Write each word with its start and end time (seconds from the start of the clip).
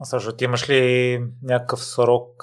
А 0.00 0.04
също 0.04 0.32
ти 0.32 0.44
имаш 0.44 0.68
ли 0.68 1.22
някакъв 1.42 1.84
срок 1.84 2.42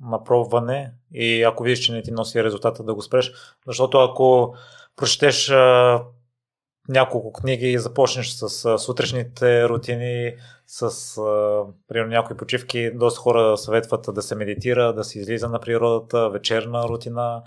на 0.00 0.24
пробване 0.24 0.92
и 1.12 1.42
ако 1.42 1.62
видиш, 1.62 1.78
че 1.78 1.92
не 1.92 2.02
ти 2.02 2.10
носи 2.10 2.44
резултата 2.44 2.82
да 2.82 2.94
го 2.94 3.02
спреш? 3.02 3.32
Защото 3.66 3.98
ако 3.98 4.54
прочетеш 4.96 5.50
а, 5.50 6.02
няколко 6.88 7.32
книги 7.32 7.72
и 7.72 7.78
започнеш 7.78 8.30
с 8.30 8.64
а, 8.64 8.78
сутрешните 8.78 9.68
рутини, 9.68 10.32
с 10.66 10.82
а, 11.18 11.62
примерно 11.88 12.10
някои 12.10 12.36
почивки, 12.36 12.90
доста 12.94 13.20
хора 13.20 13.56
съветват 13.56 14.06
да 14.14 14.22
се 14.22 14.34
медитира, 14.34 14.92
да 14.92 15.04
се 15.04 15.18
излиза 15.18 15.48
на 15.48 15.60
природата, 15.60 16.30
вечерна 16.30 16.88
рутина. 16.88 17.42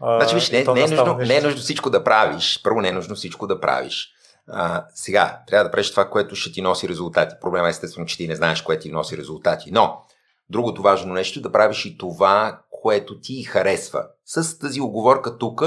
Значи, 0.00 0.34
виж, 0.34 0.50
не, 0.50 0.64
не, 0.64 0.80
е 0.80 0.88
нужно, 0.88 1.14
не 1.14 1.36
е 1.36 1.40
нужно 1.40 1.60
всичко 1.60 1.90
да 1.90 2.04
правиш. 2.04 2.60
Първо 2.64 2.80
не 2.80 2.88
е 2.88 2.92
нужно 2.92 3.14
всичко 3.14 3.46
да 3.46 3.60
правиш. 3.60 4.14
А, 4.48 4.84
сега, 4.94 5.42
трябва 5.46 5.64
да 5.64 5.70
правиш 5.70 5.90
това, 5.90 6.10
което 6.10 6.36
ще 6.36 6.52
ти 6.52 6.62
носи 6.62 6.88
резултати. 6.88 7.34
Проблема 7.40 7.66
е 7.66 7.70
естествено, 7.70 8.06
че 8.06 8.16
ти 8.16 8.28
не 8.28 8.36
знаеш 8.36 8.62
кое 8.62 8.78
ти 8.78 8.92
носи 8.92 9.16
резултати. 9.16 9.70
Но, 9.72 10.02
другото 10.50 10.82
важно 10.82 11.14
нещо 11.14 11.38
е 11.38 11.42
да 11.42 11.52
правиш 11.52 11.84
и 11.84 11.98
това, 11.98 12.60
което 12.70 13.20
ти 13.20 13.42
харесва. 13.42 14.06
С 14.24 14.58
тази 14.58 14.80
оговорка 14.80 15.38
тук, 15.38 15.62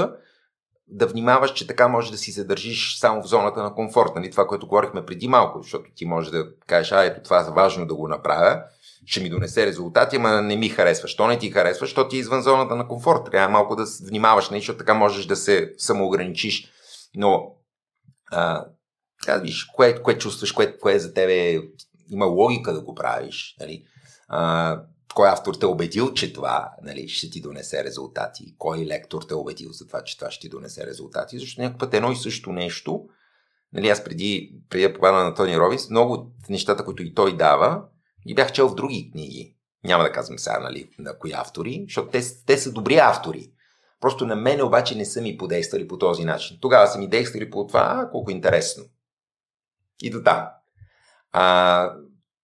да 0.88 1.06
внимаваш, 1.06 1.52
че 1.52 1.66
така 1.66 1.88
може 1.88 2.10
да 2.10 2.18
си 2.18 2.32
се 2.32 2.44
държиш 2.44 2.98
само 2.98 3.22
в 3.22 3.26
зоната 3.26 3.62
на 3.62 3.74
комфорт. 3.74 4.10
Нали? 4.16 4.30
Това, 4.30 4.46
което 4.46 4.66
говорихме 4.66 5.06
преди 5.06 5.28
малко, 5.28 5.62
защото 5.62 5.90
ти 5.94 6.06
може 6.06 6.30
да 6.30 6.46
кажеш, 6.66 6.92
а 6.92 7.04
ето 7.04 7.22
това 7.22 7.40
е 7.40 7.50
важно 7.50 7.86
да 7.86 7.94
го 7.94 8.08
направя, 8.08 8.62
ще 9.06 9.20
ми 9.20 9.30
донесе 9.30 9.66
резултати, 9.66 10.16
ама 10.16 10.42
не 10.42 10.56
ми 10.56 10.68
харесва. 10.68 11.08
Що 11.08 11.26
не 11.26 11.38
ти 11.38 11.50
харесва? 11.50 11.86
Що 11.86 12.08
ти 12.08 12.16
е 12.16 12.18
извън 12.18 12.42
зоната 12.42 12.76
на 12.76 12.88
комфорт. 12.88 13.30
Трябва 13.30 13.48
малко 13.48 13.76
да 13.76 13.84
внимаваш, 14.08 14.50
нали? 14.50 14.60
защото 14.60 14.78
така 14.78 14.94
можеш 14.94 15.26
да 15.26 15.36
се 15.36 15.74
самоограничиш. 15.78 16.70
Но 17.14 17.52
а, 18.30 18.64
да 19.32 19.40
виж, 19.40 19.64
кое, 19.64 20.02
кое 20.02 20.18
чувстваш, 20.18 20.52
кое, 20.52 20.78
кое 20.78 20.98
за 20.98 21.14
тебе 21.14 21.60
има 22.10 22.26
логика 22.26 22.72
да 22.72 22.80
го 22.80 22.94
правиш. 22.94 23.56
Нали? 23.60 23.84
А, 24.28 24.82
кой 25.14 25.28
автор 25.28 25.54
те 25.54 25.66
е 25.66 25.68
убедил, 25.68 26.12
че 26.12 26.32
това 26.32 26.70
нали, 26.82 27.08
ще 27.08 27.30
ти 27.30 27.40
донесе 27.40 27.84
резултати? 27.84 28.54
Кой 28.58 28.86
лектор 28.86 29.22
те 29.22 29.34
е 29.34 29.36
убедил 29.36 29.72
за 29.72 29.86
това, 29.86 30.02
че 30.02 30.18
това 30.18 30.30
ще 30.30 30.40
ти 30.40 30.48
донесе 30.48 30.86
резултати? 30.86 31.38
Защото 31.38 31.62
някакъв 31.62 31.78
път 31.80 31.94
едно 31.94 32.12
и 32.12 32.16
също 32.16 32.52
нещо, 32.52 33.04
нали, 33.72 33.88
аз 33.88 34.04
преди, 34.04 34.54
преди 34.70 34.88
да 34.88 34.94
попадна 34.94 35.24
на 35.24 35.34
Тони 35.34 35.58
Робис, 35.58 35.90
много 35.90 36.12
от 36.12 36.28
нещата, 36.48 36.84
които 36.84 37.02
и 37.02 37.14
той 37.14 37.36
дава, 37.36 37.82
ги 38.28 38.34
бях 38.34 38.52
чел 38.52 38.68
в 38.68 38.74
други 38.74 39.10
книги. 39.12 39.56
Няма 39.84 40.04
да 40.04 40.12
казвам 40.12 40.38
сега, 40.38 40.58
нали, 40.58 40.88
на 40.98 41.18
кои 41.18 41.32
автори, 41.32 41.84
защото 41.88 42.10
те, 42.10 42.20
те 42.46 42.58
са 42.58 42.72
добри 42.72 42.96
автори. 42.96 43.52
Просто 44.00 44.26
на 44.26 44.36
мене 44.36 44.62
обаче 44.62 44.94
не 44.94 45.04
са 45.04 45.22
ми 45.22 45.36
подействали 45.36 45.88
по 45.88 45.98
този 45.98 46.24
начин. 46.24 46.58
Тогава 46.60 46.86
са 46.86 46.98
ми 46.98 47.08
действали 47.08 47.50
по 47.50 47.66
това, 47.66 48.08
колко 48.12 48.30
интересно. 48.30 48.84
И 50.02 50.10
до 50.10 50.22
там. 50.22 50.46
А, 51.32 51.92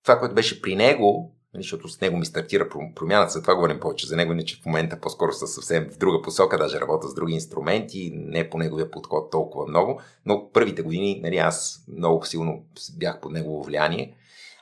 това, 0.02 0.18
което 0.18 0.34
беше 0.34 0.62
при 0.62 0.76
него, 0.76 1.36
нали, 1.54 1.62
защото 1.62 1.88
с 1.88 2.00
него 2.00 2.16
ми 2.16 2.26
стартира 2.26 2.68
промяната, 2.94 3.32
за 3.32 3.42
това 3.42 3.54
говорим 3.54 3.80
повече 3.80 4.06
за 4.06 4.16
него, 4.16 4.34
не 4.34 4.44
че 4.44 4.60
в 4.62 4.66
момента 4.66 5.00
по-скоро 5.00 5.32
са 5.32 5.46
съвсем 5.46 5.90
в 5.90 5.96
друга 5.96 6.22
посока, 6.22 6.58
даже 6.58 6.80
работя 6.80 7.08
с 7.08 7.14
други 7.14 7.34
инструменти, 7.34 8.12
не 8.14 8.50
по 8.50 8.58
неговия 8.58 8.90
подход 8.90 9.30
толкова 9.30 9.66
много, 9.66 10.00
но 10.26 10.50
първите 10.52 10.82
години 10.82 11.20
нали, 11.22 11.36
аз 11.36 11.84
много 11.88 12.26
силно 12.26 12.64
бях 12.98 13.20
под 13.20 13.32
негово 13.32 13.62
влияние. 13.62 14.16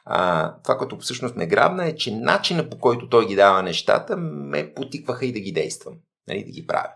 А, 0.05 0.55
това, 0.63 0.79
което 0.79 0.99
всъщност 0.99 1.37
ме 1.37 1.47
грабна 1.47 1.87
е, 1.87 1.97
че 1.97 2.17
начина 2.17 2.71
по 2.71 2.79
който 2.79 3.09
той 3.09 3.27
ги 3.27 3.37
дава 3.37 3.63
нещата 3.63 4.17
ме 4.17 4.75
потикваха 4.75 5.27
и 5.27 5.33
да 5.33 5.41
ги 5.41 5.53
действам, 5.53 5.95
нали, 6.29 6.45
да 6.45 6.51
ги 6.51 6.67
правя. 6.67 6.91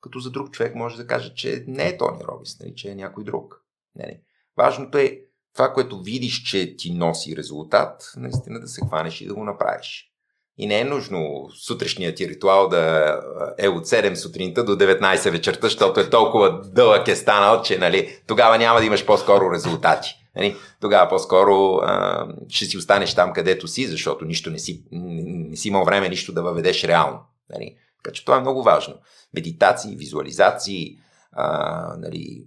Като 0.00 0.18
за 0.18 0.30
друг 0.30 0.50
човек 0.50 0.74
може 0.74 0.96
да 0.96 1.06
каже, 1.06 1.34
че 1.34 1.64
не 1.66 1.88
е 1.88 1.96
Тони 1.96 2.24
Робис, 2.28 2.60
нали, 2.60 2.74
че 2.74 2.90
е 2.90 2.94
някой 2.94 3.24
друг. 3.24 3.62
Нали. 3.96 4.20
Важното 4.56 4.98
е 4.98 5.20
това, 5.58 5.72
което 5.72 6.02
видиш, 6.02 6.42
че 6.42 6.76
ти 6.76 6.94
носи 6.94 7.36
резултат, 7.36 8.12
наистина 8.16 8.60
да 8.60 8.68
се 8.68 8.80
хванеш 8.88 9.20
и 9.20 9.26
да 9.26 9.34
го 9.34 9.44
направиш. 9.44 10.12
И 10.58 10.66
не 10.66 10.80
е 10.80 10.84
нужно 10.84 11.48
сутрешният 11.66 12.16
ти 12.16 12.28
ритуал 12.28 12.68
да 12.68 13.14
е 13.58 13.68
от 13.68 13.86
7 13.86 14.14
сутринта 14.14 14.64
до 14.64 14.72
19 14.72 15.30
вечерта, 15.30 15.66
защото 15.66 16.00
е 16.00 16.10
толкова 16.10 16.60
дълъг 16.64 17.08
е 17.08 17.16
станал, 17.16 17.62
че 17.62 17.78
нали, 17.78 18.18
тогава 18.26 18.58
няма 18.58 18.80
да 18.80 18.86
имаш 18.86 19.06
по-скоро 19.06 19.52
резултати. 19.52 20.14
Нали, 20.36 20.56
тогава 20.80 21.08
по-скоро 21.08 21.74
а, 21.82 22.26
ще 22.48 22.64
си 22.64 22.78
останеш 22.78 23.14
там, 23.14 23.32
където 23.32 23.68
си, 23.68 23.86
защото 23.86 24.24
нищо 24.24 24.50
не 24.50 24.58
си, 24.58 24.84
не 24.92 25.56
си 25.56 25.68
имал 25.68 25.84
време 25.84 26.08
нищо 26.08 26.32
да 26.32 26.42
въведеш 26.42 26.84
реално. 26.84 27.20
Нали. 27.50 27.76
Така 28.02 28.14
че 28.14 28.24
това 28.24 28.36
е 28.36 28.40
много 28.40 28.62
важно. 28.62 28.94
Медитации, 29.34 29.96
визуализации, 29.96 30.98
а, 31.32 31.96
нали, 31.98 32.44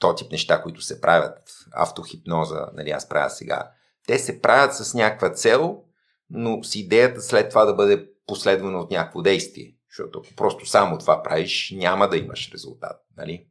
то 0.00 0.14
тип 0.14 0.32
неща, 0.32 0.62
които 0.62 0.80
се 0.80 1.00
правят, 1.00 1.38
автохипноза, 1.72 2.66
нали, 2.74 2.90
аз 2.90 3.08
правя 3.08 3.30
сега, 3.30 3.70
те 4.06 4.18
се 4.18 4.40
правят 4.40 4.74
с 4.74 4.94
някаква 4.94 5.30
цел, 5.30 5.82
но 6.30 6.62
с 6.62 6.74
идеята 6.74 7.20
след 7.20 7.48
това 7.48 7.64
да 7.64 7.74
бъде 7.74 8.08
последвано 8.26 8.80
от 8.80 8.90
някакво 8.90 9.22
действие. 9.22 9.76
Защото 9.90 10.22
ако 10.24 10.34
просто 10.36 10.66
само 10.66 10.98
това 10.98 11.22
правиш, 11.22 11.74
няма 11.76 12.08
да 12.08 12.16
имаш 12.16 12.50
резултат. 12.52 12.96
Нали? 13.16 13.46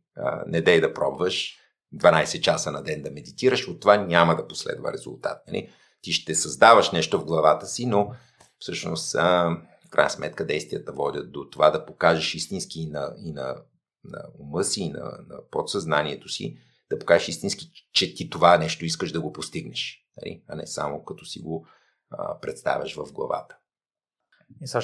Не 0.48 0.62
дей 0.62 0.82
да 0.82 0.94
пробваш 0.94 1.58
12 1.96 2.40
часа 2.42 2.72
на 2.72 2.84
ден 2.84 3.02
да 3.02 3.12
медитираш, 3.12 3.68
от 3.68 3.80
това 3.80 3.98
няма 3.98 4.36
да 4.36 4.48
последва 4.48 4.94
резултат. 4.94 5.38
Нали? 5.48 5.70
Ти 6.02 6.12
ще 6.12 6.36
създаваш 6.36 6.92
нещо 6.92 7.20
в 7.20 7.26
главата 7.26 7.66
си, 7.66 7.86
но 7.86 8.12
всъщност 8.60 9.16
а, 9.16 9.58
в 9.88 9.90
крайна 9.90 10.10
сметка 10.10 10.46
действията 10.46 10.92
водят 10.92 11.32
до 11.32 11.50
това 11.50 11.70
да 11.70 11.86
покажеш 11.86 12.36
истински 12.36 12.82
и 12.82 12.90
на, 12.90 13.14
и 13.18 13.32
на 13.32 13.56
на 14.12 14.24
ума 14.40 14.64
си 14.64 14.90
на, 14.90 15.04
на 15.04 15.50
подсъзнанието 15.52 16.30
си, 16.30 16.58
да 16.90 17.00
покажеш 17.00 17.28
истински, 17.28 17.72
че 17.92 18.16
ти 18.16 18.30
това 18.30 18.58
нещо 18.58 18.86
искаш 18.86 19.12
да 19.12 19.22
го 19.22 19.34
постигнеш, 19.34 20.06
нали? 20.18 20.44
а 20.48 20.56
не 20.56 20.68
само 20.68 21.04
като 21.04 21.26
си 21.26 21.40
го 21.40 21.68
а, 22.10 22.40
представяш 22.40 22.96
в 22.96 23.14
главата. 23.14 23.58
И 24.62 24.68
сега 24.68 24.82